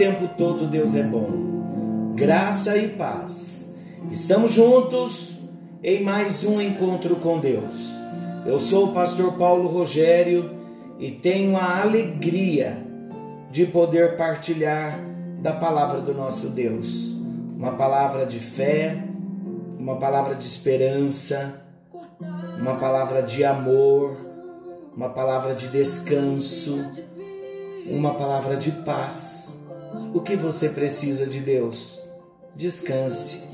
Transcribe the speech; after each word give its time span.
tempo 0.00 0.28
todo 0.28 0.66
Deus 0.66 0.94
é 0.94 1.02
bom. 1.02 2.14
Graça 2.14 2.74
e 2.78 2.88
paz. 2.88 3.78
Estamos 4.10 4.50
juntos 4.50 5.42
em 5.82 6.02
mais 6.02 6.42
um 6.42 6.58
encontro 6.58 7.16
com 7.16 7.38
Deus. 7.38 7.98
Eu 8.46 8.58
sou 8.58 8.86
o 8.86 8.92
pastor 8.94 9.34
Paulo 9.34 9.68
Rogério 9.68 10.58
e 10.98 11.10
tenho 11.10 11.54
a 11.54 11.82
alegria 11.82 12.82
de 13.50 13.66
poder 13.66 14.16
partilhar 14.16 14.98
da 15.42 15.52
palavra 15.52 16.00
do 16.00 16.14
nosso 16.14 16.48
Deus. 16.48 17.14
Uma 17.54 17.72
palavra 17.72 18.24
de 18.24 18.38
fé, 18.38 19.04
uma 19.78 19.96
palavra 19.96 20.34
de 20.34 20.46
esperança, 20.46 21.62
uma 22.58 22.76
palavra 22.76 23.22
de 23.22 23.44
amor 23.44 24.16
uma 24.96 25.10
palavra 25.10 25.54
de 25.54 25.68
descanso, 25.68 26.90
uma 27.86 28.14
palavra 28.14 28.56
de 28.56 28.72
paz. 28.72 29.59
O 30.14 30.20
que 30.20 30.36
você 30.36 30.68
precisa 30.70 31.26
de 31.26 31.40
Deus? 31.40 32.00
Descanse. 32.54 33.48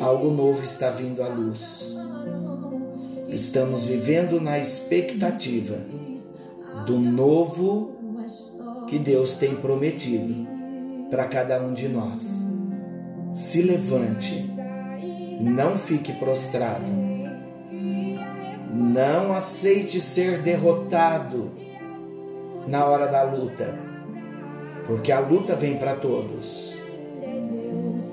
Algo 0.00 0.30
novo 0.30 0.62
está 0.62 0.90
vindo 0.90 1.22
à 1.22 1.28
luz. 1.28 1.96
Estamos 3.28 3.84
vivendo 3.84 4.40
na 4.40 4.58
expectativa 4.58 5.78
do 6.86 6.98
novo 6.98 7.92
que 8.86 8.98
Deus 8.98 9.34
tem 9.34 9.56
prometido 9.56 10.46
para 11.10 11.24
cada 11.24 11.60
um 11.60 11.74
de 11.74 11.88
nós. 11.88 12.46
Se 13.32 13.62
levante, 13.62 14.50
não 15.40 15.76
fique 15.76 16.12
prostrado 16.12 17.06
não 18.76 19.32
aceite 19.32 20.00
ser 20.00 20.42
derrotado 20.42 21.50
na 22.68 22.84
hora 22.84 23.06
da 23.06 23.22
luta, 23.22 23.74
porque 24.86 25.10
a 25.12 25.20
luta 25.20 25.54
vem 25.54 25.76
para 25.76 25.96
todos. 25.96 26.76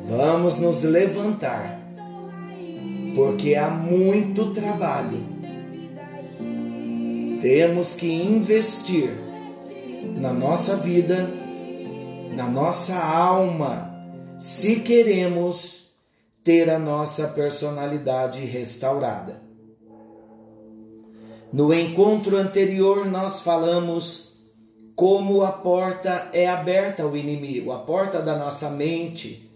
Vamos 0.05 0.59
nos 0.59 0.83
levantar, 0.83 1.79
porque 3.15 3.55
há 3.55 3.69
muito 3.69 4.51
trabalho. 4.51 5.33
Temos 7.41 7.95
que 7.95 8.11
investir 8.11 9.11
na 10.19 10.33
nossa 10.33 10.75
vida, 10.77 11.29
na 12.35 12.47
nossa 12.47 12.95
alma, 13.03 13.93
se 14.37 14.79
queremos 14.81 15.93
ter 16.43 16.69
a 16.69 16.79
nossa 16.79 17.29
personalidade 17.29 18.45
restaurada. 18.45 19.41
No 21.51 21.73
encontro 21.73 22.37
anterior, 22.37 23.05
nós 23.05 23.41
falamos 23.41 24.32
como 24.95 25.43
a 25.43 25.51
porta 25.51 26.29
é 26.33 26.47
aberta 26.47 27.03
ao 27.03 27.17
inimigo, 27.17 27.71
a 27.71 27.79
porta 27.79 28.21
da 28.21 28.37
nossa 28.37 28.69
mente, 28.69 29.51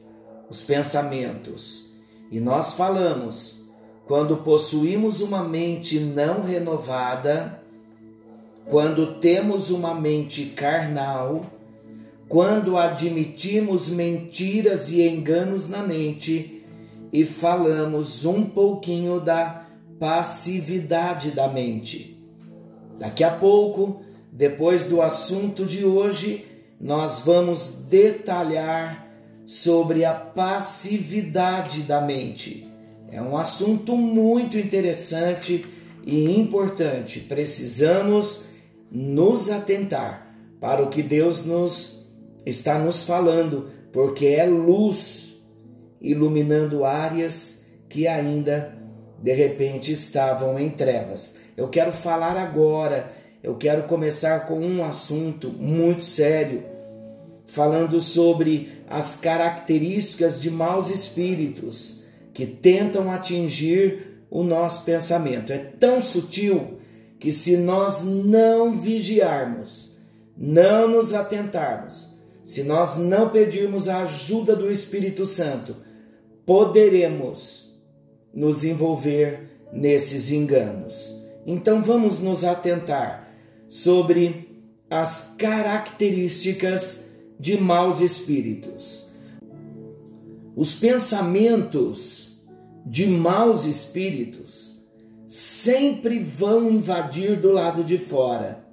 os 0.50 0.64
pensamentos. 0.64 1.92
E 2.32 2.40
nós 2.40 2.74
falamos 2.74 3.68
quando 4.06 4.38
possuímos 4.38 5.22
uma 5.22 5.44
mente 5.44 6.00
não 6.00 6.42
renovada, 6.42 7.62
quando 8.66 9.20
temos 9.20 9.70
uma 9.70 9.94
mente 9.94 10.46
carnal, 10.48 11.46
quando 12.28 12.78
admitimos 12.78 13.90
mentiras 13.90 14.92
e 14.92 15.08
enganos 15.08 15.70
na 15.70 15.84
mente 15.84 16.66
e 17.12 17.26
falamos 17.26 18.26
um 18.26 18.44
pouquinho 18.44 19.20
da 19.20 19.66
passividade 20.00 21.32
da 21.32 21.48
mente. 21.48 22.22
Daqui 23.00 23.24
a 23.24 23.32
pouco, 23.32 24.02
depois 24.38 24.88
do 24.88 25.02
assunto 25.02 25.66
de 25.66 25.84
hoje, 25.84 26.46
nós 26.80 27.22
vamos 27.22 27.88
detalhar 27.90 29.12
sobre 29.48 30.06
a 30.06 30.14
passividade 30.14 31.82
da 31.82 32.00
mente. 32.02 32.72
É 33.12 33.20
um 33.20 33.36
assunto 33.36 33.98
muito 33.98 34.56
interessante 34.56 35.66
e 36.06 36.40
importante. 36.40 37.22
Precisamos 37.22 38.50
nos 38.92 39.50
atentar 39.50 40.32
para 40.62 40.84
o 40.84 40.88
que 40.90 41.02
Deus 41.02 41.44
nos 41.44 42.08
está 42.46 42.78
nos 42.78 43.06
falando, 43.06 43.72
porque 43.92 44.28
é 44.28 44.46
luz 44.46 45.42
iluminando 46.00 46.86
áreas 46.86 47.72
que 47.90 48.08
ainda 48.08 48.78
de 49.18 49.34
repente 49.34 49.92
estavam 49.92 50.60
em 50.60 50.70
trevas. 50.70 51.40
Eu 51.58 51.70
quero 51.70 51.92
falar 51.92 52.38
agora, 52.38 53.17
eu 53.44 53.56
quero 53.56 53.84
começar 53.84 54.48
com 54.48 54.60
um 54.60 54.84
assunto 54.84 55.50
muito 55.50 56.04
sério, 56.04 56.64
falando 57.46 58.02
sobre 58.02 58.82
as 58.90 59.18
características 59.20 60.42
de 60.42 60.50
maus 60.50 60.90
espíritos 60.90 62.02
que 62.34 62.46
tentam 62.46 63.12
atingir 63.12 64.26
o 64.30 64.44
nosso 64.44 64.86
pensamento. 64.86 65.52
É 65.52 65.58
tão 65.58 66.02
sutil 66.02 66.80
que 67.20 67.32
se 67.32 67.58
nós 67.58 68.04
não 68.04 68.78
vigiarmos, 68.78 69.96
não 70.38 70.88
nos 70.88 71.14
atentarmos, 71.14 72.14
se 72.44 72.64
nós 72.64 72.98
não 72.98 73.30
pedirmos 73.30 73.88
a 73.88 74.04
ajuda 74.04 74.56
do 74.56 74.72
Espírito 74.72 75.26
Santo, 75.26 75.76
poderemos 76.46 77.74
nos 78.34 78.64
envolver 78.64 79.68
nesses 79.74 80.32
enganos. 80.32 81.22
Então 81.46 81.82
vamos 81.82 82.22
nos 82.22 82.44
atentar 82.44 83.27
sobre 83.70 84.64
as 84.90 85.36
características 85.38 87.18
de 87.40 87.60
maus 87.60 88.00
espíritos. 88.00 89.10
Os 90.56 90.74
pensamentos 90.74 92.40
de 92.86 93.06
maus 93.08 93.66
espíritos 93.66 94.78
sempre 95.28 96.20
vão 96.20 96.70
invadir 96.72 97.40
do 97.40 97.52
lado 97.52 97.84
de 97.84 97.98
fora. 97.98 98.66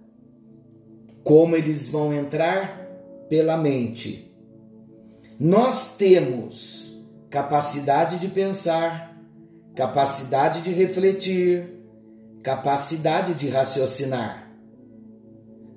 Como 1.22 1.56
eles 1.56 1.88
vão 1.88 2.14
entrar? 2.14 2.82
Pela 3.28 3.56
mente. 3.56 4.32
Nós 5.38 5.96
temos 5.96 7.04
capacidade 7.28 8.18
de 8.18 8.28
pensar, 8.28 9.18
capacidade 9.74 10.60
de 10.60 10.70
refletir, 10.70 11.80
capacidade 12.42 13.34
de 13.34 13.48
raciocinar. 13.48 14.43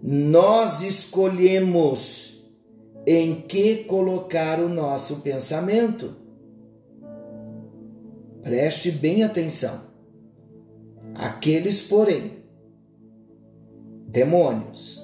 Nós 0.01 0.83
escolhemos 0.83 2.51
em 3.05 3.41
que 3.41 3.83
colocar 3.85 4.59
o 4.59 4.69
nosso 4.69 5.21
pensamento. 5.21 6.15
Preste 8.41 8.91
bem 8.91 9.23
atenção. 9.23 9.87
Aqueles, 11.15 11.87
porém, 11.87 12.43
demônios, 14.07 15.01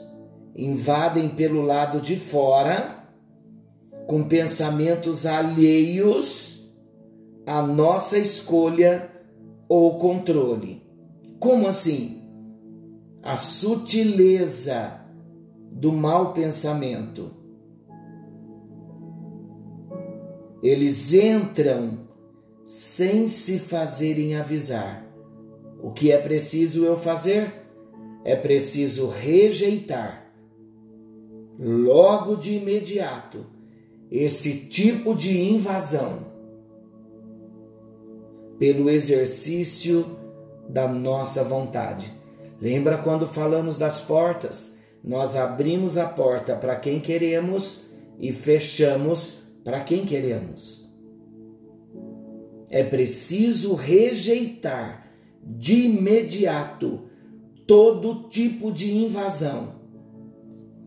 invadem 0.56 1.30
pelo 1.30 1.62
lado 1.62 2.00
de 2.00 2.16
fora 2.16 3.04
com 4.08 4.28
pensamentos 4.28 5.26
alheios 5.26 6.54
a 7.46 7.62
nossa 7.62 8.18
escolha 8.18 9.10
ou 9.68 9.98
controle. 9.98 10.82
Como 11.40 11.68
assim? 11.68 12.23
A 13.24 13.38
sutileza 13.38 15.00
do 15.72 15.94
mau 15.94 16.34
pensamento. 16.34 17.32
Eles 20.62 21.14
entram 21.14 22.00
sem 22.66 23.30
se 23.30 23.60
fazerem 23.60 24.36
avisar. 24.36 25.06
O 25.82 25.92
que 25.92 26.12
é 26.12 26.18
preciso 26.18 26.84
eu 26.84 26.98
fazer? 26.98 27.66
É 28.26 28.36
preciso 28.36 29.08
rejeitar, 29.08 30.30
logo 31.60 32.36
de 32.36 32.56
imediato, 32.56 33.46
esse 34.12 34.68
tipo 34.68 35.16
de 35.16 35.42
invasão 35.42 36.28
pelo 38.58 38.90
exercício 38.90 40.06
da 40.70 40.88
nossa 40.88 41.44
vontade. 41.44 42.23
Lembra 42.64 42.98
quando 42.98 43.28
falamos 43.28 43.78
das 43.78 44.00
portas? 44.00 44.80
Nós 45.04 45.36
abrimos 45.36 45.98
a 45.98 46.08
porta 46.08 46.56
para 46.56 46.78
quem 46.78 47.02
queremos 47.02 47.88
e 48.18 48.32
fechamos 48.32 49.44
para 49.66 49.82
quem 49.82 50.06
queremos. 50.06 50.90
É 52.70 52.82
preciso 52.82 53.76
rejeitar 53.76 55.12
de 55.44 55.88
imediato 55.88 57.02
todo 57.68 58.30
tipo 58.30 58.72
de 58.72 58.96
invasão 58.96 59.82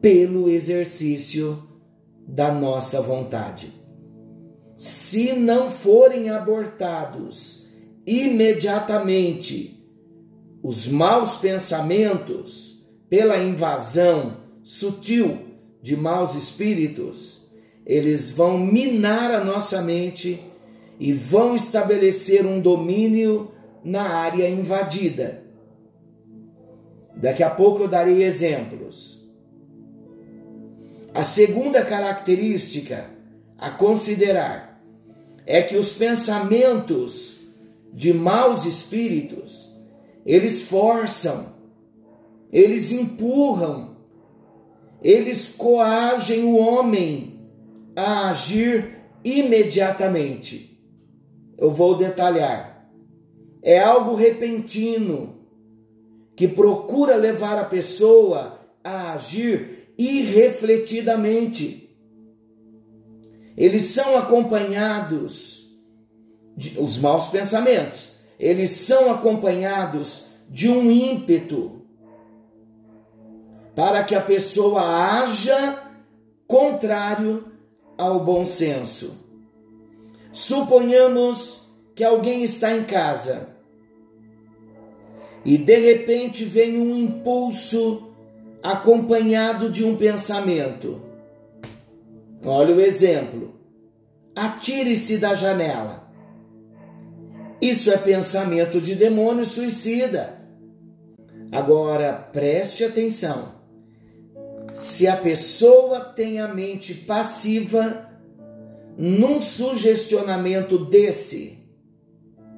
pelo 0.01 0.49
exercício 0.49 1.63
da 2.27 2.51
nossa 2.51 3.03
vontade. 3.03 3.71
Se 4.79 5.35
não 5.35 5.69
forem 5.69 6.31
abortados 6.31 7.67
imediatamente 8.07 9.76
os 10.67 10.89
maus 10.89 11.37
pensamentos, 11.37 12.85
pela 13.09 13.39
invasão 13.39 14.39
sutil 14.65 15.39
de 15.81 15.97
maus 15.97 16.35
espíritos, 16.35 17.43
eles 17.87 18.33
vão 18.33 18.59
minar 18.59 19.31
a 19.31 19.45
nossa 19.45 19.81
mente 19.83 20.43
e 20.99 21.13
vão 21.13 21.55
estabelecer 21.55 22.45
um 22.45 22.59
domínio 22.61 23.53
na 23.85 24.09
área 24.09 24.51
invadida. 24.51 25.45
Daqui 27.15 27.45
a 27.45 27.51
pouco 27.51 27.83
eu 27.83 27.89
darei 27.89 28.25
exemplos. 28.25 29.25
A 31.15 31.23
segunda 31.23 31.85
característica 31.85 33.09
a 33.57 33.71
considerar 33.71 34.85
é 35.47 35.63
que 35.63 35.77
os 35.77 35.93
pensamentos 35.93 37.37
de 37.95 38.13
maus 38.13 38.65
espíritos, 38.65 39.66
eles 40.27 40.69
forçam, 40.69 41.55
eles 42.53 42.91
empurram, 42.91 43.97
eles 45.01 45.55
coagem 45.55 46.43
o 46.45 46.57
homem 46.57 47.49
a 47.95 48.31
agir 48.31 48.97
imediatamente. 49.25 50.83
Eu 51.57 51.71
vou 51.71 51.97
detalhar. 51.97 52.91
É 53.63 53.79
algo 53.79 54.17
repentino 54.17 55.37
que 56.35 56.49
procura 56.49 57.15
levar 57.17 57.59
a 57.59 57.65
pessoa 57.65 58.59
a 58.83 59.13
agir 59.13 59.93
irrefletidamente. 59.97 61.97
Eles 63.57 63.83
são 63.83 64.19
acompanhados 64.19 65.71
de, 66.57 66.79
os 66.79 66.99
maus 66.99 67.29
pensamentos. 67.29 68.16
Eles 68.39 68.71
são 68.71 69.11
acompanhados 69.11 70.33
de 70.49 70.69
um 70.69 70.91
ímpeto 70.91 71.83
para 73.75 74.05
que 74.05 74.15
a 74.15 74.21
pessoa 74.21 74.83
haja 74.83 75.83
contrário 76.47 77.53
ao 77.99 78.25
bom 78.25 78.47
senso. 78.47 79.27
Suponhamos 80.33 81.71
que 81.95 82.05
alguém 82.05 82.43
está 82.43 82.77
em 82.77 82.85
casa 82.85 83.57
e 85.45 85.57
de 85.57 85.79
repente 85.79 86.45
vem 86.45 86.79
um 86.79 86.97
impulso 86.97 88.13
acompanhado 88.63 89.71
de 89.71 89.85
um 89.85 89.97
pensamento. 89.97 91.01
Olha 92.45 92.75
o 92.75 92.81
exemplo. 92.81 93.55
Atire-se 94.35 95.19
da 95.19 95.35
janela. 95.35 96.06
Isso 97.61 97.91
é 97.91 97.97
pensamento 97.97 98.81
de 98.81 98.95
demônio 98.95 99.47
suicida. 99.47 100.39
Agora 101.51 102.13
preste 102.13 102.85
atenção. 102.85 103.55
Se 104.75 105.09
a 105.09 105.17
pessoa 105.17 106.01
tem 106.01 106.39
a 106.39 106.49
mente 106.49 106.93
passiva, 106.93 108.11
num 108.99 109.41
sugestionamento 109.41 110.79
desse, 110.79 111.59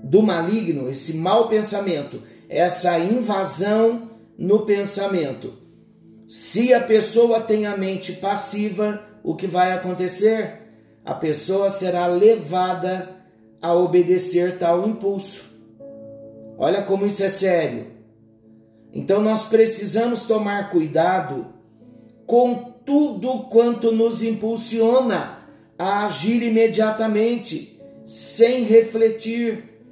do 0.02 0.22
maligno, 0.22 0.88
esse 0.88 1.16
mau 1.18 1.48
pensamento, 1.48 2.22
essa 2.48 2.98
invasão 2.98 4.10
no 4.36 4.64
pensamento. 4.64 5.54
Se 6.26 6.72
a 6.72 6.80
pessoa 6.80 7.40
tem 7.40 7.66
a 7.66 7.76
mente 7.76 8.12
passiva, 8.14 9.02
o 9.22 9.34
que 9.34 9.46
vai 9.46 9.72
acontecer? 9.72 10.62
A 11.04 11.14
pessoa 11.14 11.70
será 11.70 12.06
levada 12.06 13.17
a 13.60 13.74
obedecer 13.74 14.58
tal 14.58 14.86
impulso. 14.86 15.44
Olha 16.56 16.82
como 16.82 17.06
isso 17.06 17.22
é 17.22 17.28
sério. 17.28 17.86
Então 18.92 19.22
nós 19.22 19.44
precisamos 19.44 20.24
tomar 20.24 20.70
cuidado 20.70 21.46
com 22.26 22.72
tudo 22.84 23.44
quanto 23.44 23.92
nos 23.92 24.22
impulsiona 24.22 25.38
a 25.78 26.06
agir 26.06 26.42
imediatamente, 26.42 27.80
sem 28.04 28.64
refletir, 28.64 29.82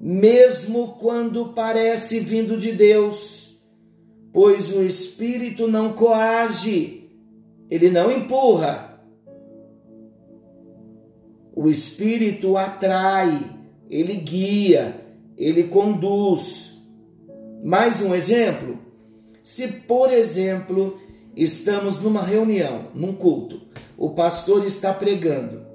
mesmo 0.00 0.96
quando 0.98 1.52
parece 1.52 2.20
vindo 2.20 2.56
de 2.56 2.72
Deus, 2.72 3.60
pois 4.32 4.74
o 4.74 4.82
Espírito 4.82 5.66
não 5.66 5.92
coage, 5.92 7.10
ele 7.68 7.90
não 7.90 8.10
empurra. 8.10 8.87
O 11.60 11.68
Espírito 11.68 12.56
atrai, 12.56 13.50
ele 13.90 14.14
guia, 14.14 14.94
ele 15.36 15.64
conduz. 15.64 16.86
Mais 17.64 18.00
um 18.00 18.14
exemplo? 18.14 18.78
Se, 19.42 19.66
por 19.66 20.12
exemplo, 20.12 21.00
estamos 21.34 22.00
numa 22.00 22.22
reunião, 22.22 22.92
num 22.94 23.12
culto, 23.12 23.60
o 23.96 24.10
pastor 24.10 24.64
está 24.66 24.94
pregando 24.94 25.66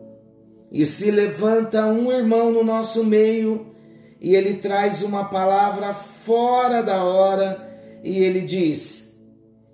e 0.72 0.86
se 0.86 1.12
levanta 1.12 1.86
um 1.86 2.10
irmão 2.10 2.50
no 2.50 2.64
nosso 2.64 3.04
meio 3.04 3.76
e 4.22 4.36
ele 4.36 4.60
traz 4.60 5.04
uma 5.04 5.26
palavra 5.26 5.92
fora 5.92 6.82
da 6.82 7.04
hora 7.04 8.00
e 8.02 8.20
ele 8.20 8.40
diz: 8.40 9.22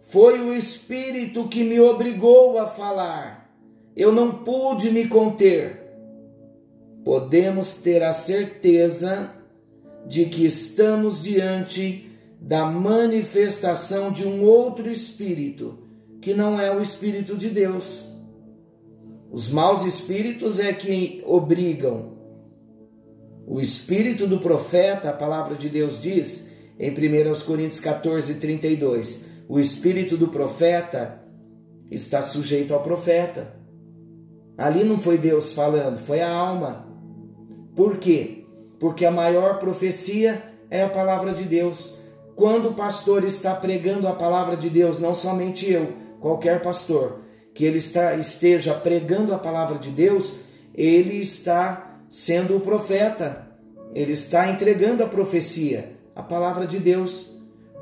Foi 0.02 0.40
o 0.40 0.56
Espírito 0.56 1.48
que 1.48 1.64
me 1.64 1.80
obrigou 1.80 2.58
a 2.58 2.66
falar, 2.66 3.54
eu 3.96 4.12
não 4.12 4.32
pude 4.32 4.90
me 4.90 5.08
conter. 5.08 5.88
Podemos 7.04 7.76
ter 7.82 8.04
a 8.04 8.14
certeza 8.14 9.32
de 10.08 10.26
que 10.26 10.46
estamos 10.46 11.24
diante 11.24 12.10
da 12.42 12.66
manifestação 12.66 14.12
de 14.12 14.26
um 14.26 14.44
outro 14.44 14.90
Espírito, 14.90 15.80
que 16.22 16.34
não 16.34 16.60
é 16.60 16.76
o 16.76 16.82
Espírito 16.82 17.36
de 17.36 17.50
Deus. 17.50 18.10
Os 19.32 19.50
maus 19.52 19.84
espíritos 19.84 20.60
é 20.60 20.74
que 20.74 21.22
obrigam. 21.26 22.18
O 23.46 23.62
espírito 23.62 24.26
do 24.26 24.40
profeta, 24.40 25.10
a 25.10 25.14
palavra 25.14 25.56
de 25.56 25.70
Deus 25.70 26.02
diz 26.02 26.54
em 26.80 26.92
1 26.92 27.46
Coríntios 27.46 27.80
14, 27.80 28.36
32, 28.36 29.30
o 29.48 29.60
espírito 29.60 30.18
do 30.18 30.30
profeta 30.30 31.22
está 31.92 32.22
sujeito 32.22 32.74
ao 32.74 32.82
profeta. 32.82 33.54
Ali 34.58 34.84
não 34.84 35.00
foi 35.00 35.18
Deus 35.18 35.54
falando, 35.54 35.98
foi 35.98 36.22
a 36.22 36.32
alma. 36.32 36.89
Por 37.80 37.98
quê? 37.98 38.44
Porque 38.78 39.06
a 39.06 39.12
maior 39.12 39.58
profecia 39.58 40.44
é 40.70 40.84
a 40.84 40.90
palavra 40.90 41.32
de 41.32 41.44
Deus. 41.44 42.00
Quando 42.36 42.72
o 42.72 42.74
pastor 42.74 43.24
está 43.24 43.56
pregando 43.56 44.06
a 44.06 44.12
palavra 44.12 44.58
de 44.58 44.70
Deus, 44.70 45.00
não 45.00 45.16
somente 45.16 45.72
eu, 45.72 45.94
qualquer 46.20 46.62
pastor, 46.62 47.22
que 47.54 47.64
ele 47.64 47.78
está, 47.78 48.16
esteja 48.16 48.74
pregando 48.74 49.34
a 49.34 49.38
palavra 49.38 49.80
de 49.80 49.92
Deus, 49.92 50.40
ele 50.76 51.22
está 51.22 52.02
sendo 52.10 52.58
o 52.58 52.60
profeta, 52.60 53.48
ele 53.96 54.12
está 54.12 54.52
entregando 54.52 55.02
a 55.02 55.08
profecia, 55.08 55.94
a 56.14 56.22
palavra 56.22 56.68
de 56.68 56.80
Deus. 56.80 57.38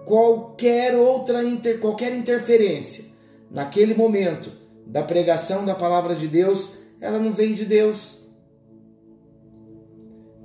Qualquer 0.06 0.96
outra 0.96 1.44
inter, 1.44 1.80
qualquer 1.80 2.16
interferência 2.16 3.16
naquele 3.50 3.96
momento 3.96 4.52
da 4.86 5.02
pregação 5.02 5.66
da 5.66 5.74
palavra 5.74 6.14
de 6.14 6.28
Deus, 6.28 6.78
ela 7.02 7.18
não 7.18 7.32
vem 7.32 7.56
de 7.56 7.66
Deus. 7.66 8.17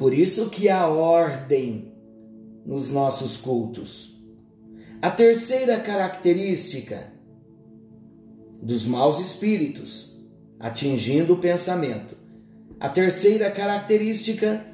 Por 0.02 0.12
isso 0.12 0.50
que 0.50 0.68
há 0.68 0.88
ordem 0.88 1.94
nos 2.66 2.90
nossos 2.90 3.36
cultos. 3.36 4.20
A 5.00 5.08
terceira 5.08 5.78
característica 5.78 7.12
dos 8.60 8.84
maus 8.84 9.20
espíritos, 9.20 10.20
atingindo 10.58 11.34
o 11.34 11.38
pensamento. 11.38 12.16
A 12.80 12.88
terceira 12.88 13.48
característica 13.48 14.66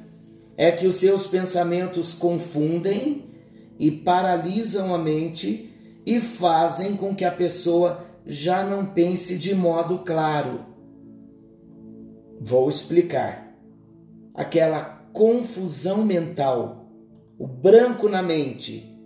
é 0.57 0.71
que 0.71 0.87
os 0.87 0.95
seus 0.95 1.27
pensamentos 1.27 2.11
confundem 2.11 3.29
e 3.77 3.91
paralisam 3.91 4.95
a 4.95 4.97
mente 4.97 5.71
e 6.07 6.19
fazem 6.19 6.95
com 6.95 7.13
que 7.13 7.23
a 7.23 7.31
pessoa 7.31 8.03
já 8.25 8.63
não 8.63 8.83
pense 8.87 9.37
de 9.37 9.53
modo 9.53 9.99
claro. 9.99 10.65
Vou 12.41 12.67
explicar. 12.67 13.55
Aquela 14.33 14.98
confusão 15.13 16.05
mental, 16.05 16.89
o 17.37 17.47
branco 17.47 18.09
na 18.09 18.21
mente, 18.21 18.97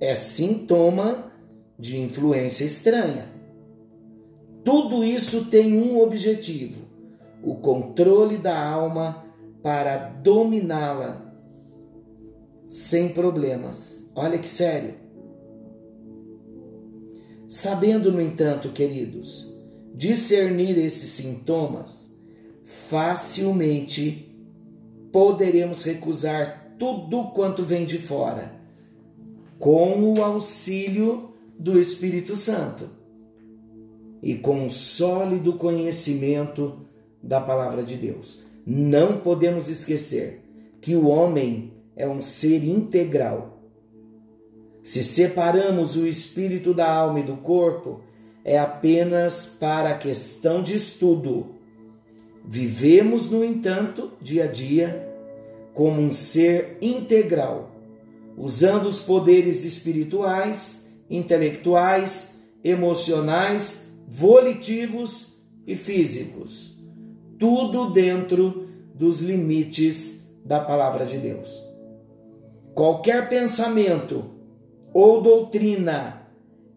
é 0.00 0.14
sintoma 0.14 1.32
de 1.78 1.98
influência 2.00 2.64
estranha. 2.64 3.28
Tudo 4.64 5.04
isso 5.04 5.46
tem 5.46 5.74
um 5.74 6.00
objetivo: 6.00 6.82
o 7.42 7.56
controle 7.56 8.38
da 8.38 8.58
alma 8.60 9.24
para 9.62 9.96
dominá-la 9.96 11.28
sem 12.66 13.08
problemas. 13.08 14.12
Olha 14.14 14.38
que 14.38 14.48
sério. 14.48 14.94
Sabendo, 17.48 18.12
no 18.12 18.20
entanto, 18.20 18.70
queridos, 18.72 19.54
discernir 19.94 20.76
esses 20.76 21.08
sintomas, 21.08 22.14
facilmente 22.64 24.27
poderemos 25.12 25.84
recusar 25.84 26.74
tudo 26.78 27.30
quanto 27.32 27.64
vem 27.64 27.84
de 27.84 27.98
fora. 27.98 28.56
com 29.58 30.14
o 30.14 30.22
auxílio 30.22 31.30
do 31.58 31.78
Espírito 31.78 32.36
Santo 32.36 32.88
e 34.22 34.36
com 34.36 34.64
o 34.64 34.70
sólido 34.70 35.54
conhecimento 35.54 36.86
da 37.20 37.40
palavra 37.40 37.82
de 37.82 37.96
Deus. 37.96 38.38
Não 38.64 39.18
podemos 39.18 39.68
esquecer 39.68 40.44
que 40.80 40.94
o 40.94 41.08
homem 41.08 41.72
é 41.96 42.08
um 42.08 42.20
ser 42.20 42.64
integral. 42.64 43.58
Se 44.82 45.02
separamos 45.02 45.96
o 45.96 46.06
espírito 46.06 46.72
da 46.72 46.88
alma 46.90 47.20
e 47.20 47.24
do 47.24 47.38
corpo, 47.38 48.00
é 48.44 48.58
apenas 48.58 49.56
para 49.58 49.98
questão 49.98 50.62
de 50.62 50.76
estudo. 50.76 51.57
Vivemos, 52.50 53.30
no 53.30 53.44
entanto, 53.44 54.12
dia 54.22 54.44
a 54.44 54.46
dia, 54.46 55.06
como 55.74 56.00
um 56.00 56.10
ser 56.10 56.78
integral, 56.80 57.70
usando 58.38 58.86
os 58.88 59.00
poderes 59.00 59.66
espirituais, 59.66 60.98
intelectuais, 61.10 62.42
emocionais, 62.64 64.02
volitivos 64.08 65.42
e 65.66 65.76
físicos, 65.76 66.74
tudo 67.38 67.92
dentro 67.92 68.66
dos 68.94 69.20
limites 69.20 70.34
da 70.42 70.58
palavra 70.58 71.04
de 71.04 71.18
Deus. 71.18 71.62
Qualquer 72.74 73.28
pensamento 73.28 74.24
ou 74.94 75.20
doutrina 75.20 76.26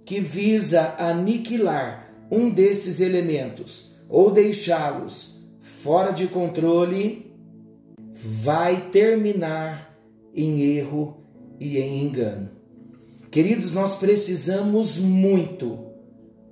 que 0.04 0.20
visa 0.20 0.96
aniquilar 1.00 2.14
um 2.30 2.50
desses 2.50 3.00
elementos 3.00 3.96
ou 4.10 4.32
deixá-los 4.32 5.41
fora 5.84 6.12
de 6.12 6.28
controle 6.28 7.34
vai 8.14 8.90
terminar 8.92 9.98
em 10.34 10.62
erro 10.62 11.26
e 11.60 11.80
em 11.80 12.04
engano. 12.04 12.52
Queridos, 13.32 13.74
nós 13.74 13.96
precisamos 13.96 14.98
muito 15.00 15.88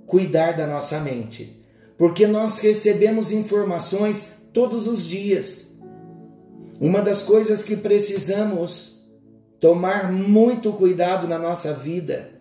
cuidar 0.04 0.56
da 0.56 0.66
nossa 0.66 0.98
mente, 0.98 1.62
porque 1.96 2.26
nós 2.26 2.58
recebemos 2.58 3.30
informações 3.30 4.48
todos 4.52 4.88
os 4.88 5.04
dias. 5.04 5.80
Uma 6.80 7.00
das 7.00 7.22
coisas 7.22 7.62
que 7.62 7.76
precisamos 7.76 9.00
tomar 9.60 10.10
muito 10.10 10.72
cuidado 10.72 11.28
na 11.28 11.38
nossa 11.38 11.74
vida 11.74 12.32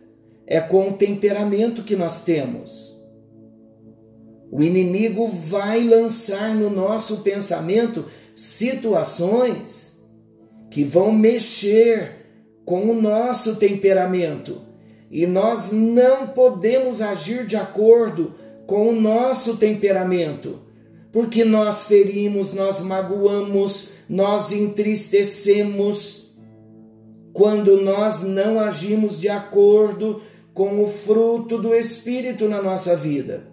é 0.48 0.60
com 0.60 0.90
o 0.90 0.94
temperamento 0.94 1.84
que 1.84 1.96
nós 1.96 2.24
temos. 2.24 2.89
O 4.52 4.64
inimigo 4.64 5.28
vai 5.28 5.84
lançar 5.84 6.56
no 6.56 6.70
nosso 6.70 7.22
pensamento 7.22 8.06
situações 8.36 10.00
que 10.72 10.84
vão 10.84 11.12
mexer 11.12 12.20
com 12.66 12.90
o 12.90 13.02
nosso 13.02 13.56
temperamento. 13.58 14.62
E 15.12 15.26
nós 15.26 15.72
não 15.72 16.28
podemos 16.28 17.02
agir 17.02 17.46
de 17.46 17.56
acordo 17.56 18.36
com 18.66 18.90
o 18.90 19.02
nosso 19.02 19.58
temperamento, 19.58 20.60
porque 21.12 21.44
nós 21.44 21.86
ferimos, 21.86 22.54
nós 22.54 22.82
magoamos, 22.82 23.94
nós 24.08 24.52
entristecemos. 24.52 26.36
Quando 27.34 27.82
nós 27.82 28.22
não 28.22 28.60
agimos 28.60 29.20
de 29.20 29.30
acordo 29.30 30.22
com 30.54 30.84
o 30.84 30.88
fruto 30.88 31.58
do 31.58 31.74
Espírito 31.74 32.48
na 32.48 32.62
nossa 32.62 32.96
vida. 32.96 33.48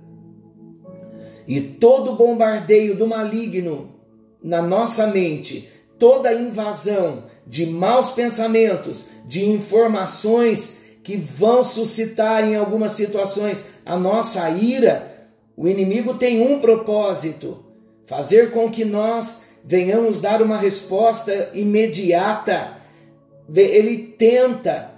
E 1.47 1.61
todo 1.61 2.17
bombardeio 2.17 2.97
do 2.97 3.07
maligno 3.07 3.95
na 4.43 4.61
nossa 4.61 5.09
mente, 5.09 5.69
toda 5.99 6.33
invasão 6.33 7.25
de 7.47 7.67
maus 7.67 8.11
pensamentos, 8.11 9.11
de 9.27 9.49
informações 9.49 10.87
que 11.03 11.17
vão 11.17 11.63
suscitar 11.63 12.45
em 12.45 12.57
algumas 12.57 12.93
situações 12.93 13.81
a 13.87 13.97
nossa 13.97 14.51
ira, 14.51 15.29
o 15.57 15.69
inimigo 15.69 16.15
tem 16.15 16.41
um 16.41 16.59
propósito: 16.61 17.65
fazer 18.07 18.51
com 18.51 18.71
que 18.71 18.85
nós 18.85 19.61
venhamos 19.65 20.21
dar 20.21 20.43
uma 20.43 20.59
resposta 20.59 21.51
imediata. 21.55 22.77
Ele 23.55 24.15
tenta 24.19 24.91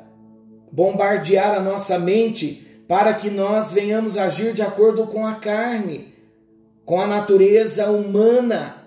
bombardear 0.72 1.54
a 1.54 1.60
nossa 1.60 1.98
mente 1.98 2.82
para 2.88 3.12
que 3.12 3.28
nós 3.28 3.72
venhamos 3.72 4.16
agir 4.16 4.54
de 4.54 4.62
acordo 4.62 5.06
com 5.06 5.26
a 5.26 5.34
carne, 5.34 6.14
com 6.88 6.98
a 6.98 7.06
natureza 7.06 7.90
humana. 7.90 8.82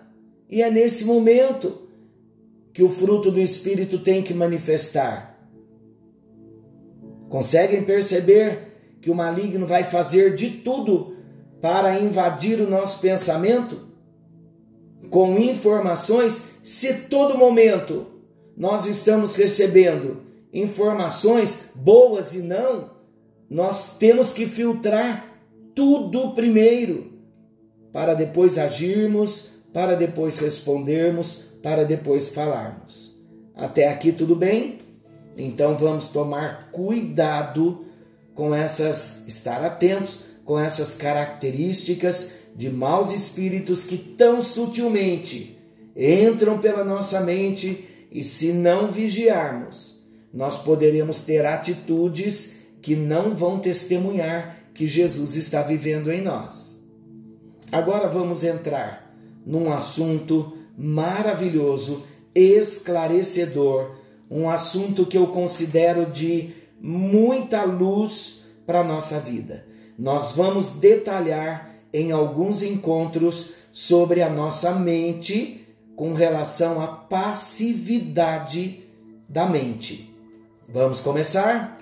E 0.50 0.63
é 0.63 0.72
nesse 0.72 1.05
momento 1.05 1.88
que 2.74 2.81
o 2.81 2.89
fruto 2.89 3.29
do 3.29 3.39
Espírito 3.39 4.00
tem 4.00 4.24
que 4.24 4.34
manifestar. 4.34 5.39
Conseguem 7.29 7.84
perceber 7.84 8.96
que 9.00 9.12
o 9.12 9.13
maligno 9.13 9.67
vai 9.67 9.84
fazer 9.84 10.34
de 10.34 10.50
tudo 10.50 11.15
para 11.62 12.00
invadir 12.00 12.60
o 12.60 12.67
nosso 12.67 13.00
pensamento? 13.01 13.79
Com 15.12 15.38
informações, 15.38 16.60
se 16.63 17.03
todo 17.03 17.38
momento 17.38 18.08
nós 18.58 18.88
estamos 18.88 19.36
recebendo 19.36 20.24
informações 20.51 21.74
boas 21.75 22.34
e 22.34 22.41
não, 22.41 22.89
nós 23.48 24.00
temos 24.00 24.34
que 24.34 24.48
filtrar 24.48 25.38
tudo 25.75 26.31
primeiro, 26.31 27.10
para 27.91 28.13
depois 28.13 28.57
agirmos, 28.57 29.51
para 29.74 29.95
depois 29.95 30.39
respondermos, 30.39 31.45
para 31.62 31.83
depois 31.83 32.29
falarmos. 32.33 33.15
Até 33.55 33.89
aqui 33.89 34.12
tudo 34.12 34.36
bem? 34.36 34.79
Então 35.38 35.77
vamos 35.77 36.10
tomar 36.10 36.69
cuidado 36.71 37.86
com 38.33 38.53
essas, 38.53 39.27
estar 39.27 39.63
atentos 39.63 40.25
com 40.43 40.60
essas 40.60 40.95
características 40.95 42.39
de 42.55 42.69
maus 42.69 43.12
espíritos 43.12 43.83
que 43.83 43.98
tão 43.98 44.41
sutilmente 44.41 45.57
entram 45.95 46.60
pela 46.60 46.83
nossa 46.83 47.21
mente 47.21 47.88
e 48.12 48.24
se 48.24 48.53
não 48.53 48.88
vigiarmos, 48.88 50.01
nós 50.33 50.62
poderemos 50.63 51.21
ter 51.21 51.45
atitudes 51.45 52.67
que 52.81 52.95
não 52.95 53.36
vão 53.36 53.60
testemunhar 53.60 54.57
que 54.74 54.88
Jesus 54.88 55.36
está 55.36 55.62
vivendo 55.62 56.12
em 56.12 56.21
nós. 56.21 56.70
Agora 57.71 58.09
vamos 58.09 58.43
entrar 58.43 59.15
num 59.45 59.71
assunto 59.71 60.57
maravilhoso, 60.77 62.03
esclarecedor, 62.35 63.95
um 64.29 64.49
assunto 64.49 65.05
que 65.05 65.17
eu 65.17 65.27
considero 65.27 66.11
de 66.11 66.53
muita 66.81 67.63
luz 67.63 68.47
para 68.65 68.81
a 68.81 68.83
nossa 68.83 69.19
vida. 69.21 69.65
Nós 69.97 70.33
vamos 70.33 70.79
detalhar 70.79 71.71
em 71.93 72.11
alguns 72.11 72.61
encontros 72.61 73.55
sobre 73.71 74.21
a 74.21 74.29
nossa 74.29 74.73
mente 74.75 75.65
com 75.95 76.13
relação 76.13 76.81
à 76.81 76.87
passividade 76.87 78.83
da 79.29 79.45
mente. 79.45 80.13
Vamos 80.67 80.99
começar? 80.99 81.79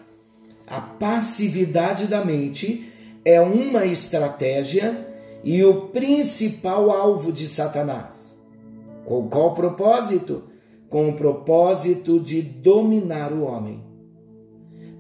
A 0.68 0.80
passividade 0.82 2.06
da 2.06 2.24
mente 2.24 2.92
é 3.26 3.42
uma 3.42 3.86
estratégia 3.86 5.09
e 5.44 5.64
o 5.64 5.88
principal 5.88 6.92
alvo 6.92 7.32
de 7.32 7.48
Satanás. 7.48 8.40
Com 9.06 9.30
qual 9.30 9.54
propósito? 9.54 10.44
Com 10.90 11.10
o 11.10 11.14
propósito 11.14 12.20
de 12.20 12.42
dominar 12.42 13.32
o 13.32 13.44
homem. 13.44 13.84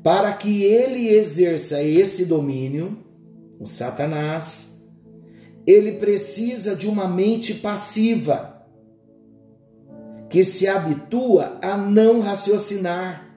Para 0.03 0.31
que 0.33 0.63
ele 0.63 1.09
exerça 1.09 1.83
esse 1.83 2.25
domínio, 2.25 2.97
o 3.59 3.67
Satanás, 3.67 4.81
ele 5.67 5.93
precisa 5.93 6.75
de 6.75 6.87
uma 6.87 7.07
mente 7.07 7.55
passiva, 7.55 8.65
que 10.29 10.43
se 10.43 10.67
habitua 10.67 11.57
a 11.61 11.75
não 11.75 12.21
raciocinar, 12.21 13.35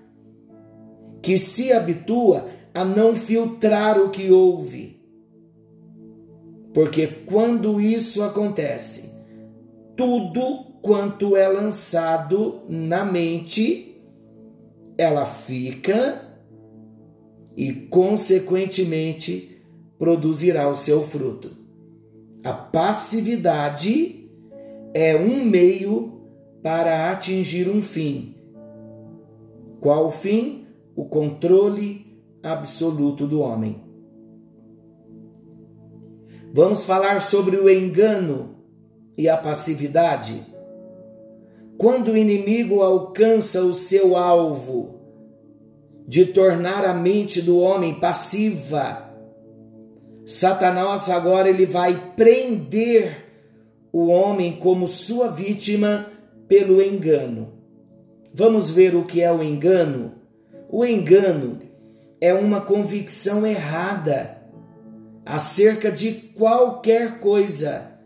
que 1.21 1.37
se 1.39 1.73
habitua 1.73 2.49
a 2.75 2.85
não 2.85 3.15
filtrar 3.15 3.99
o 3.99 4.11
que 4.11 4.31
ouve. 4.31 4.92
Porque 6.73 7.07
quando 7.07 7.81
isso 7.81 8.23
acontece, 8.23 9.13
tudo 9.97 10.65
quanto 10.83 11.37
é 11.37 11.47
lançado 11.47 12.63
na 12.69 13.05
mente, 13.05 14.03
ela 14.97 15.25
fica 15.25 16.29
e, 17.57 17.73
consequentemente, 17.73 19.63
produzirá 19.99 20.69
o 20.69 20.75
seu 20.75 21.03
fruto. 21.03 21.51
A 22.43 22.53
passividade 22.53 24.29
é 24.95 25.15
um 25.17 25.45
meio 25.45 26.23
para 26.63 27.11
atingir 27.11 27.69
um 27.69 27.83
fim. 27.83 28.35
Qual 29.81 30.07
o 30.07 30.11
fim? 30.11 30.67
O 30.95 31.05
controle 31.05 32.21
absoluto 32.43 33.27
do 33.27 33.41
homem. 33.41 33.82
Vamos 36.55 36.85
falar 36.85 37.23
sobre 37.23 37.57
o 37.57 37.71
engano 37.71 38.57
e 39.17 39.27
a 39.27 39.39
passividade? 39.39 40.45
Quando 41.79 42.13
o 42.13 42.17
inimigo 42.17 42.83
alcança 42.83 43.63
o 43.63 43.75
seu 43.75 44.19
alvo 44.19 45.01
de 46.07 46.27
tornar 46.27 46.85
a 46.85 46.93
mente 46.93 47.41
do 47.41 47.59
homem 47.59 47.95
passiva. 47.95 49.11
Satanás 50.27 51.09
agora 51.09 51.49
ele 51.49 51.65
vai 51.65 52.13
prender 52.15 53.25
o 53.91 54.09
homem 54.09 54.53
como 54.57 54.87
sua 54.87 55.29
vítima 55.29 56.07
pelo 56.47 56.83
engano. 56.83 57.55
Vamos 58.35 58.71
ver 58.71 58.95
o 58.95 59.07
que 59.07 59.23
é 59.23 59.33
o 59.33 59.43
engano? 59.43 60.13
O 60.69 60.85
engano 60.85 61.61
é 62.21 62.35
uma 62.35 62.61
convicção 62.61 63.47
errada 63.47 64.42
acerca 65.25 65.91
de 65.91 66.13
qualquer 66.13 67.19
coisa, 67.21 67.99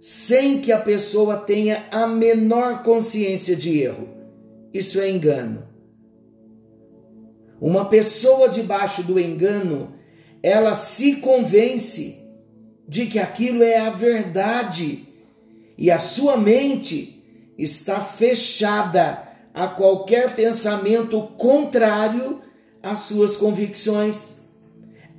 sem 0.00 0.60
que 0.60 0.72
a 0.72 0.78
pessoa 0.78 1.36
tenha 1.36 1.86
a 1.90 2.06
menor 2.06 2.82
consciência 2.82 3.56
de 3.56 3.80
erro. 3.80 4.08
Isso 4.72 5.00
é 5.00 5.10
engano. 5.10 5.66
Uma 7.60 7.86
pessoa 7.86 8.48
debaixo 8.48 9.02
do 9.02 9.18
engano, 9.18 9.94
ela 10.42 10.74
se 10.74 11.16
convence 11.16 12.16
de 12.88 13.06
que 13.06 13.18
aquilo 13.18 13.62
é 13.62 13.78
a 13.78 13.90
verdade 13.90 15.06
e 15.76 15.90
a 15.90 15.98
sua 15.98 16.36
mente 16.36 17.22
está 17.58 18.00
fechada 18.00 19.22
a 19.52 19.66
qualquer 19.66 20.34
pensamento 20.34 21.20
contrário 21.36 22.40
às 22.82 23.00
suas 23.00 23.36
convicções, 23.36 24.37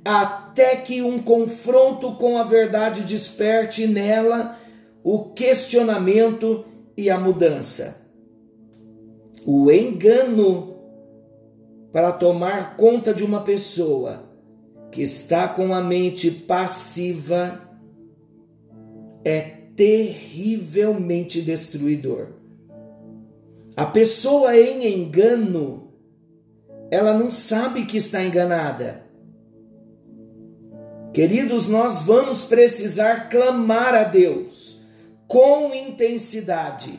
até 0.04 0.76
que 0.76 1.02
um 1.02 1.20
confronto 1.22 2.12
com 2.12 2.38
a 2.38 2.42
verdade 2.42 3.02
desperte 3.02 3.86
nela 3.86 4.58
o 5.02 5.30
questionamento 5.30 6.64
e 6.96 7.10
a 7.10 7.18
mudança. 7.18 8.08
O 9.46 9.70
engano 9.70 10.76
para 11.92 12.12
tomar 12.12 12.76
conta 12.76 13.12
de 13.12 13.24
uma 13.24 13.42
pessoa 13.42 14.28
que 14.92 15.02
está 15.02 15.48
com 15.48 15.72
a 15.74 15.82
mente 15.82 16.30
passiva 16.30 17.60
é 19.24 19.40
terrivelmente 19.76 21.40
destruidor. 21.40 22.28
A 23.76 23.86
pessoa 23.86 24.56
em 24.56 24.86
engano, 25.00 25.92
ela 26.90 27.16
não 27.16 27.30
sabe 27.30 27.86
que 27.86 27.96
está 27.96 28.22
enganada. 28.22 29.09
Queridos, 31.12 31.66
nós 31.66 32.02
vamos 32.02 32.42
precisar 32.42 33.28
clamar 33.28 33.94
a 33.94 34.04
Deus 34.04 34.80
com 35.26 35.74
intensidade, 35.74 36.98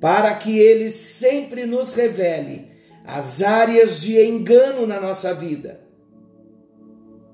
para 0.00 0.34
que 0.34 0.58
Ele 0.58 0.88
sempre 0.88 1.66
nos 1.66 1.94
revele 1.94 2.68
as 3.04 3.42
áreas 3.42 4.00
de 4.00 4.20
engano 4.20 4.86
na 4.86 5.00
nossa 5.00 5.34
vida. 5.34 5.80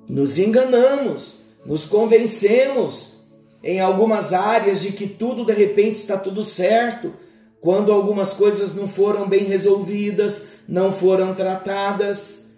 Nos 0.09 0.39
enganamos, 0.39 1.43
nos 1.65 1.87
convencemos 1.87 3.21
em 3.63 3.81
algumas 3.81 4.33
áreas 4.33 4.81
de 4.81 4.93
que 4.93 5.07
tudo 5.07 5.45
de 5.45 5.53
repente 5.53 5.97
está 5.97 6.17
tudo 6.17 6.43
certo, 6.43 7.13
quando 7.61 7.93
algumas 7.93 8.33
coisas 8.33 8.75
não 8.75 8.89
foram 8.89 9.29
bem 9.29 9.45
resolvidas, 9.45 10.61
não 10.67 10.91
foram 10.91 11.35
tratadas. 11.35 12.50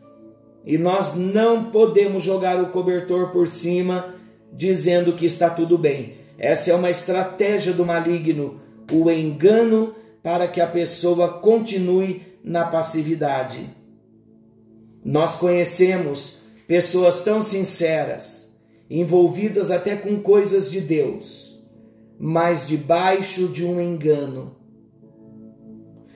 E 0.65 0.79
nós 0.79 1.17
não 1.17 1.71
podemos 1.71 2.23
jogar 2.23 2.63
o 2.63 2.71
cobertor 2.71 3.31
por 3.31 3.49
cima 3.49 4.15
dizendo 4.53 5.15
que 5.15 5.27
está 5.27 5.51
tudo 5.51 5.77
bem. 5.77 6.15
Essa 6.39 6.71
é 6.71 6.75
uma 6.75 6.91
estratégia 6.91 7.73
do 7.73 7.85
maligno, 7.85 8.61
o 8.91 9.11
engano 9.11 9.95
para 10.23 10.47
que 10.47 10.61
a 10.61 10.67
pessoa 10.67 11.41
continue 11.41 12.23
na 12.45 12.65
passividade. 12.65 13.69
Nós 15.05 15.37
conhecemos 15.37 16.45
pessoas 16.67 17.25
tão 17.25 17.43
sinceras, 17.43 18.61
envolvidas 18.89 19.71
até 19.71 19.97
com 19.97 20.21
coisas 20.21 20.71
de 20.71 20.81
Deus, 20.81 21.61
mas 22.19 22.69
debaixo 22.69 23.49
de 23.49 23.65
um 23.65 23.81
engano. 23.81 24.57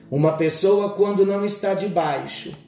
Uma 0.09 0.37
pessoa, 0.37 0.91
quando 0.91 1.25
não 1.25 1.43
está 1.43 1.73
debaixo 1.73 2.66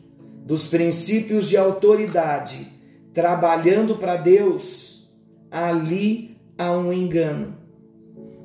dos 0.49 0.65
princípios 0.65 1.47
de 1.47 1.55
autoridade, 1.55 2.67
trabalhando 3.13 3.97
para 3.97 4.17
Deus, 4.17 5.07
ali 5.51 6.37
há 6.57 6.75
um 6.75 6.91
engano. 6.91 7.55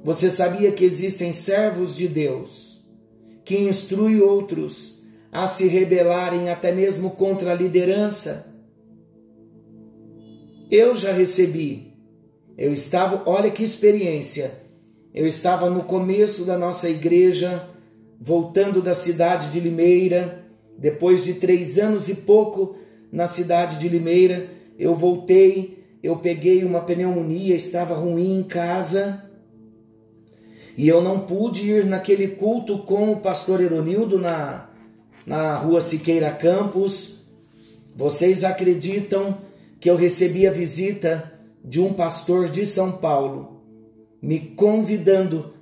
Você 0.04 0.28
sabia 0.28 0.70
que 0.70 0.84
existem 0.84 1.32
servos 1.32 1.96
de 1.96 2.06
Deus 2.06 2.84
que 3.42 3.56
instruem 3.56 4.20
outros 4.20 5.02
a 5.32 5.46
se 5.46 5.66
rebelarem 5.66 6.50
até 6.50 6.72
mesmo 6.72 7.12
contra 7.12 7.52
a 7.52 7.54
liderança. 7.54 8.54
Eu 10.70 10.94
já 10.94 11.10
recebi. 11.10 11.94
Eu 12.58 12.70
estava, 12.70 13.22
olha 13.24 13.50
que 13.50 13.62
experiência. 13.62 14.52
Eu 15.14 15.26
estava 15.26 15.70
no 15.70 15.84
começo 15.84 16.44
da 16.44 16.58
nossa 16.58 16.86
igreja, 16.86 17.66
voltando 18.20 18.82
da 18.82 18.92
cidade 18.92 19.50
de 19.50 19.58
Limeira, 19.58 20.43
depois 20.84 21.24
de 21.24 21.32
três 21.32 21.78
anos 21.78 22.10
e 22.10 22.16
pouco 22.16 22.76
na 23.10 23.26
cidade 23.26 23.78
de 23.78 23.88
Limeira, 23.88 24.50
eu 24.78 24.94
voltei, 24.94 25.82
eu 26.02 26.16
peguei 26.16 26.62
uma 26.62 26.82
pneumonia, 26.82 27.56
estava 27.56 27.94
ruim 27.94 28.40
em 28.40 28.42
casa, 28.42 29.24
e 30.76 30.86
eu 30.86 31.00
não 31.00 31.20
pude 31.20 31.70
ir 31.70 31.86
naquele 31.86 32.28
culto 32.28 32.80
com 32.80 33.12
o 33.12 33.16
pastor 33.16 33.62
Eronildo 33.62 34.18
na, 34.18 34.68
na 35.24 35.56
rua 35.56 35.80
Siqueira 35.80 36.30
Campos. 36.30 37.28
Vocês 37.96 38.44
acreditam 38.44 39.38
que 39.80 39.88
eu 39.88 39.96
recebi 39.96 40.46
a 40.46 40.52
visita 40.52 41.32
de 41.64 41.80
um 41.80 41.94
pastor 41.94 42.50
de 42.50 42.66
São 42.66 42.92
Paulo, 42.92 43.62
me 44.20 44.38
convidando 44.38 45.54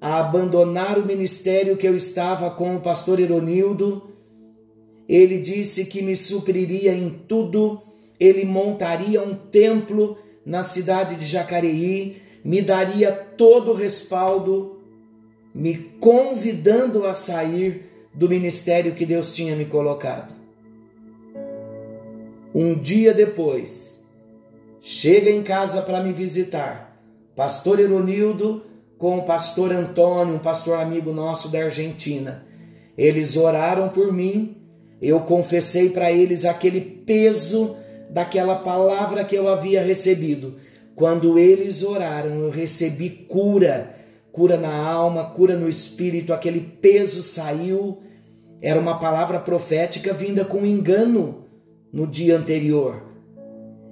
a 0.00 0.18
abandonar 0.18 0.98
o 0.98 1.06
ministério 1.06 1.76
que 1.76 1.86
eu 1.86 1.94
estava 1.94 2.50
com 2.50 2.74
o 2.74 2.80
pastor 2.80 3.20
Eronildo. 3.20 4.10
Ele 5.08 5.38
disse 5.38 5.86
que 5.86 6.02
me 6.02 6.16
supriria 6.16 6.92
em 6.94 7.10
tudo, 7.10 7.82
ele 8.18 8.44
montaria 8.44 9.22
um 9.22 9.34
templo 9.34 10.16
na 10.44 10.62
cidade 10.62 11.16
de 11.16 11.26
Jacareí, 11.26 12.22
me 12.44 12.60
daria 12.60 13.12
todo 13.12 13.70
o 13.70 13.74
respaldo, 13.74 14.80
me 15.54 15.74
convidando 16.00 17.06
a 17.06 17.14
sair 17.14 17.90
do 18.12 18.28
ministério 18.28 18.94
que 18.94 19.06
Deus 19.06 19.34
tinha 19.34 19.56
me 19.56 19.64
colocado. 19.64 20.32
Um 22.54 22.74
dia 22.74 23.12
depois, 23.12 24.06
chega 24.80 25.30
em 25.30 25.42
casa 25.42 25.82
para 25.82 26.02
me 26.02 26.12
visitar, 26.12 26.98
pastor 27.34 27.80
Eronildo 27.80 28.62
com 28.98 29.18
o 29.18 29.24
pastor 29.24 29.72
Antônio, 29.72 30.36
um 30.36 30.38
pastor 30.38 30.78
amigo 30.78 31.12
nosso 31.12 31.48
da 31.48 31.64
Argentina. 31.64 32.46
Eles 32.96 33.36
oraram 33.36 33.88
por 33.88 34.12
mim, 34.12 34.56
eu 35.00 35.20
confessei 35.20 35.90
para 35.90 36.10
eles 36.10 36.44
aquele 36.44 36.80
peso 36.80 37.76
daquela 38.10 38.56
palavra 38.56 39.24
que 39.24 39.36
eu 39.36 39.48
havia 39.48 39.82
recebido. 39.82 40.56
Quando 40.94 41.38
eles 41.38 41.82
oraram, 41.82 42.40
eu 42.40 42.50
recebi 42.50 43.10
cura, 43.10 43.94
cura 44.30 44.56
na 44.56 44.74
alma, 44.74 45.24
cura 45.30 45.56
no 45.56 45.68
espírito, 45.68 46.32
aquele 46.32 46.60
peso 46.60 47.22
saiu 47.22 48.02
era 48.64 48.80
uma 48.80 48.98
palavra 48.98 49.38
profética 49.38 50.14
vinda 50.14 50.42
com 50.42 50.64
engano 50.64 51.44
no 51.92 52.06
dia 52.06 52.34
anterior. 52.34 53.02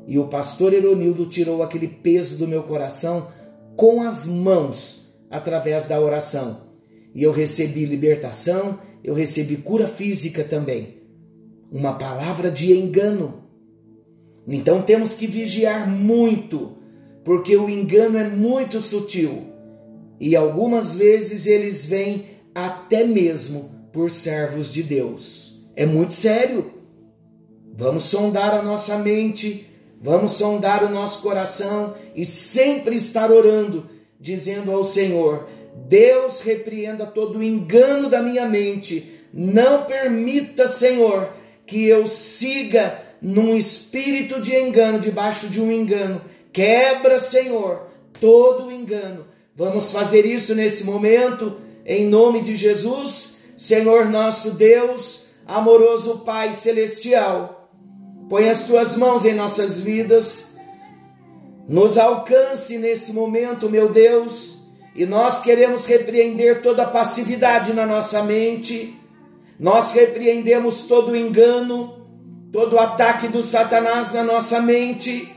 E 0.08 0.18
o 0.18 0.28
pastor 0.28 0.72
Eronildo 0.72 1.26
tirou 1.26 1.62
aquele 1.62 1.86
peso 1.86 2.38
do 2.38 2.48
meu 2.48 2.62
coração 2.62 3.28
com 3.76 4.00
as 4.02 4.24
mãos 4.24 5.14
através 5.30 5.84
da 5.84 6.00
oração. 6.00 6.62
E 7.14 7.22
eu 7.22 7.32
recebi 7.32 7.84
libertação, 7.84 8.78
eu 9.02 9.14
recebi 9.14 9.56
cura 9.56 9.86
física 9.86 10.44
também. 10.44 11.02
Uma 11.70 11.94
palavra 11.94 12.50
de 12.50 12.72
engano. 12.72 13.42
Então 14.46 14.82
temos 14.82 15.14
que 15.14 15.26
vigiar 15.26 15.88
muito, 15.88 16.76
porque 17.24 17.56
o 17.56 17.68
engano 17.68 18.18
é 18.18 18.28
muito 18.28 18.80
sutil. 18.80 19.46
E 20.20 20.36
algumas 20.36 20.94
vezes 20.94 21.46
eles 21.46 21.86
vêm 21.86 22.26
até 22.54 23.04
mesmo 23.04 23.88
por 23.92 24.10
servos 24.10 24.72
de 24.72 24.82
Deus. 24.82 25.64
É 25.74 25.86
muito 25.86 26.14
sério. 26.14 26.72
Vamos 27.74 28.04
sondar 28.04 28.54
a 28.54 28.62
nossa 28.62 28.98
mente, 28.98 29.66
vamos 30.00 30.32
sondar 30.32 30.84
o 30.84 30.90
nosso 30.90 31.22
coração 31.22 31.94
e 32.14 32.24
sempre 32.24 32.94
estar 32.94 33.30
orando, 33.30 33.88
dizendo 34.20 34.70
ao 34.70 34.84
Senhor: 34.84 35.48
Deus 35.74 36.40
repreenda 36.40 37.06
todo 37.06 37.38
o 37.38 37.42
engano 37.42 38.08
da 38.08 38.22
minha 38.22 38.46
mente. 38.46 39.20
Não 39.32 39.84
permita, 39.84 40.68
Senhor, 40.68 41.30
que 41.66 41.86
eu 41.86 42.06
siga 42.06 43.02
num 43.20 43.56
espírito 43.56 44.40
de 44.40 44.54
engano, 44.56 44.98
debaixo 44.98 45.48
de 45.48 45.60
um 45.60 45.70
engano. 45.70 46.20
Quebra, 46.52 47.18
Senhor, 47.18 47.86
todo 48.20 48.66
o 48.66 48.72
engano. 48.72 49.26
Vamos 49.54 49.92
fazer 49.92 50.26
isso 50.26 50.54
nesse 50.54 50.84
momento, 50.84 51.56
em 51.86 52.06
nome 52.06 52.42
de 52.42 52.56
Jesus. 52.56 53.38
Senhor 53.56 54.06
nosso 54.06 54.52
Deus, 54.52 55.34
amoroso 55.46 56.20
Pai 56.20 56.52
celestial, 56.52 57.70
põe 58.28 58.48
as 58.48 58.64
tuas 58.64 58.96
mãos 58.96 59.24
em 59.24 59.34
nossas 59.34 59.80
vidas, 59.80 60.56
nos 61.68 61.96
alcance 61.96 62.78
nesse 62.78 63.12
momento, 63.12 63.70
meu 63.70 63.88
Deus, 63.88 64.61
e 64.94 65.06
nós 65.06 65.40
queremos 65.40 65.86
repreender 65.86 66.60
toda 66.60 66.86
passividade 66.86 67.72
na 67.72 67.86
nossa 67.86 68.22
mente, 68.22 68.94
nós 69.58 69.92
repreendemos 69.92 70.82
todo 70.82 71.16
engano, 71.16 72.06
todo 72.52 72.78
ataque 72.78 73.28
do 73.28 73.42
Satanás 73.42 74.12
na 74.12 74.22
nossa 74.22 74.60
mente. 74.60 75.32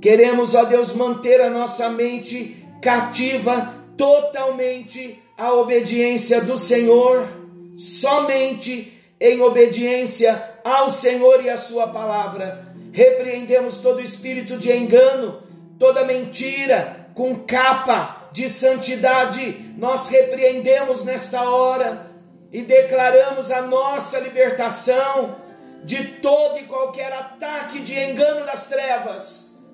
Queremos, 0.00 0.54
ó 0.54 0.64
Deus, 0.64 0.94
manter 0.94 1.40
a 1.40 1.50
nossa 1.50 1.88
mente 1.90 2.56
cativa 2.82 3.74
totalmente 3.96 5.22
à 5.36 5.52
obediência 5.52 6.40
do 6.40 6.58
Senhor, 6.58 7.26
somente 7.76 8.92
em 9.20 9.40
obediência 9.40 10.40
ao 10.64 10.88
Senhor 10.88 11.44
e 11.44 11.50
à 11.50 11.56
Sua 11.56 11.88
palavra. 11.88 12.72
Repreendemos 12.92 13.78
todo 13.78 14.00
espírito 14.00 14.56
de 14.56 14.72
engano, 14.72 15.42
toda 15.78 16.04
mentira 16.04 17.08
com 17.14 17.36
capa 17.36 18.17
de 18.32 18.48
santidade, 18.48 19.74
nós 19.76 20.08
repreendemos 20.08 21.04
nesta 21.04 21.48
hora 21.48 22.10
e 22.52 22.62
declaramos 22.62 23.50
a 23.50 23.62
nossa 23.62 24.18
libertação 24.18 25.36
de 25.84 26.04
todo 26.18 26.58
e 26.58 26.64
qualquer 26.64 27.12
ataque 27.12 27.80
de 27.80 27.98
engano 27.98 28.44
das 28.44 28.66
trevas. 28.66 29.64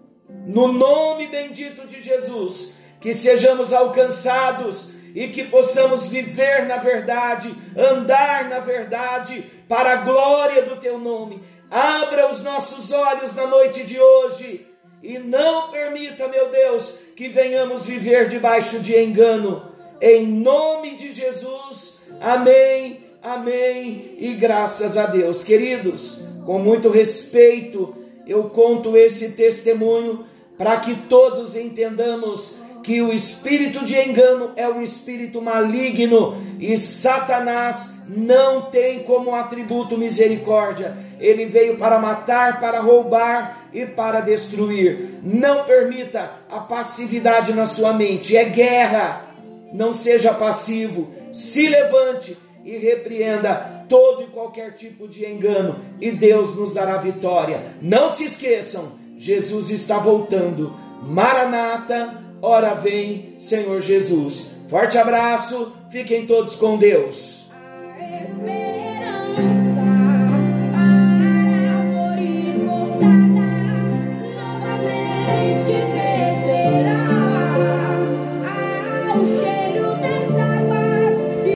No 0.47 0.73
nome 0.73 1.27
bendito 1.29 1.87
de 1.87 2.01
Jesus, 2.01 2.79
que 3.01 3.13
sejamos 3.13 3.73
alcançados 3.73 4.95
e 5.15 5.29
que 5.29 5.45
possamos 5.45 6.07
viver 6.07 6.67
na 6.67 6.77
verdade, 6.77 7.55
andar 7.77 8.49
na 8.49 8.59
verdade, 8.59 9.43
para 9.69 9.93
a 9.93 9.97
glória 9.97 10.63
do 10.63 10.77
teu 10.77 10.99
nome. 10.99 11.43
Abra 11.71 12.29
os 12.29 12.43
nossos 12.43 12.93
olhos 12.93 13.35
na 13.35 13.47
noite 13.47 13.85
de 13.85 14.01
hoje 14.01 14.74
e 15.05 15.19
não 15.19 15.71
permita, 15.71 16.27
meu 16.29 16.49
Deus, 16.49 17.01
que 17.15 17.29
venhamos 17.29 17.85
viver 17.85 18.27
debaixo 18.27 18.81
de 18.81 18.99
engano. 18.99 19.71
Em 20.01 20.27
nome 20.27 20.95
de 20.95 21.13
Jesus, 21.13 22.07
amém, 22.19 23.01
amém 23.23 24.15
e 24.19 24.33
graças 24.33 24.97
a 24.97 25.05
Deus. 25.05 25.45
Queridos, 25.45 26.23
com 26.47 26.59
muito 26.59 26.89
respeito, 26.89 27.95
eu 28.27 28.45
conto 28.45 28.97
esse 28.97 29.33
testemunho 29.33 30.27
para 30.57 30.81
que 30.81 30.95
todos 30.95 31.55
entendamos 31.55 32.63
que 32.85 33.01
o 33.01 33.15
espírito 33.15 33.83
de 33.83 33.99
engano 33.99 34.53
é 34.57 34.69
um 34.69 34.83
espírito 34.83 35.41
maligno 35.41 36.37
e 36.61 36.77
Satanás 36.77 38.03
não 38.07 38.61
tem 38.71 39.03
como 39.05 39.35
atributo 39.35 39.97
misericórdia. 39.97 40.95
Ele 41.19 41.47
veio 41.47 41.79
para 41.79 41.99
matar, 41.99 42.61
para 42.61 42.81
roubar 42.81 43.69
e 43.73 43.87
para 43.87 44.21
destruir. 44.21 45.19
Não 45.23 45.65
permita 45.65 46.31
a 46.51 46.61
passividade 46.61 47.55
na 47.55 47.65
sua 47.65 47.95
mente, 47.95 48.37
é 48.37 48.45
guerra. 48.45 49.25
Não 49.73 49.93
seja 49.93 50.35
passivo, 50.35 51.11
se 51.33 51.67
levante 51.67 52.37
e 52.65 52.77
repreenda 52.77 53.87
todo 53.89 54.25
e 54.25 54.27
qualquer 54.27 54.75
tipo 54.75 55.09
de 55.09 55.25
engano 55.27 55.81
e 55.99 56.11
Deus 56.11 56.55
nos 56.55 56.75
dará 56.75 56.99
vitória. 56.99 57.63
Não 57.81 58.13
se 58.13 58.25
esqueçam, 58.25 58.93
Jesus 59.17 59.71
está 59.71 59.97
voltando. 59.99 60.73
Maranata 61.03 62.24
Ora 62.47 62.75
vem, 62.75 63.37
Senhor 63.39 63.81
Jesus. 63.81 64.67
Forte 64.69 64.99
abraço, 64.99 65.75
fiquem 65.89 66.27
todos 66.27 66.57
com 66.57 66.77
Deus. 66.77 67.51